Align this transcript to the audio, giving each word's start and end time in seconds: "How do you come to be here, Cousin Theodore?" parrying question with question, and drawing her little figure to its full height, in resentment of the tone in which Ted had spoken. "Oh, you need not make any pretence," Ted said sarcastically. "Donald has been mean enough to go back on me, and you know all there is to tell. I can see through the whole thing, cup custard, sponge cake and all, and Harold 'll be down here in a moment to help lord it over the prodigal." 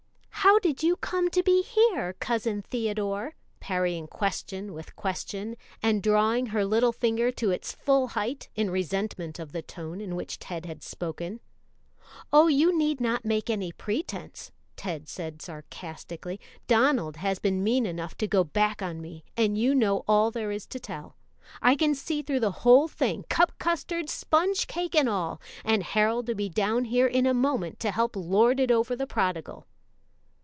"How 0.43 0.57
do 0.59 0.73
you 0.85 0.95
come 0.97 1.29
to 1.29 1.43
be 1.43 1.61
here, 1.61 2.13
Cousin 2.13 2.61
Theodore?" 2.63 3.35
parrying 3.59 4.07
question 4.07 4.73
with 4.73 4.95
question, 4.95 5.55
and 5.83 6.01
drawing 6.03 6.47
her 6.47 6.65
little 6.65 6.91
figure 6.91 7.31
to 7.33 7.51
its 7.51 7.71
full 7.71 8.07
height, 8.09 8.49
in 8.55 8.69
resentment 8.71 9.37
of 9.39 9.51
the 9.51 9.61
tone 9.61 10.01
in 10.01 10.15
which 10.15 10.39
Ted 10.39 10.65
had 10.65 10.81
spoken. 10.83 11.39
"Oh, 12.33 12.47
you 12.47 12.75
need 12.77 12.99
not 12.99 13.23
make 13.23 13.49
any 13.51 13.71
pretence," 13.71 14.51
Ted 14.75 15.07
said 15.07 15.41
sarcastically. 15.43 16.39
"Donald 16.67 17.17
has 17.17 17.37
been 17.39 17.63
mean 17.63 17.85
enough 17.85 18.17
to 18.17 18.27
go 18.27 18.43
back 18.43 18.81
on 18.81 18.99
me, 18.99 19.23
and 19.37 19.57
you 19.59 19.73
know 19.75 20.03
all 20.07 20.31
there 20.31 20.51
is 20.51 20.65
to 20.67 20.79
tell. 20.79 21.15
I 21.61 21.75
can 21.75 21.93
see 21.95 22.23
through 22.23 22.41
the 22.41 22.51
whole 22.51 22.87
thing, 22.87 23.23
cup 23.29 23.57
custard, 23.59 24.09
sponge 24.09 24.65
cake 24.67 24.95
and 24.95 25.07
all, 25.07 25.39
and 25.63 25.83
Harold 25.83 26.27
'll 26.27 26.33
be 26.33 26.49
down 26.49 26.85
here 26.85 27.07
in 27.07 27.25
a 27.27 27.33
moment 27.33 27.79
to 27.81 27.91
help 27.91 28.15
lord 28.15 28.59
it 28.59 28.71
over 28.71 28.95
the 28.95 29.07
prodigal." 29.07 29.67